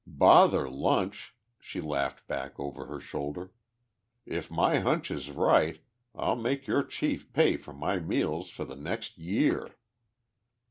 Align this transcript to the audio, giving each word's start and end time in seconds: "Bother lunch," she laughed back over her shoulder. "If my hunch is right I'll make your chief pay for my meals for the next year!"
"Bother 0.07 0.67
lunch," 0.67 1.35
she 1.59 1.79
laughed 1.79 2.25
back 2.25 2.59
over 2.59 2.87
her 2.87 2.99
shoulder. 2.99 3.51
"If 4.25 4.49
my 4.49 4.79
hunch 4.79 5.11
is 5.11 5.29
right 5.29 5.79
I'll 6.15 6.35
make 6.37 6.65
your 6.65 6.81
chief 6.81 7.31
pay 7.33 7.55
for 7.55 7.71
my 7.73 7.99
meals 7.99 8.49
for 8.49 8.65
the 8.65 8.75
next 8.75 9.19
year!" 9.19 9.75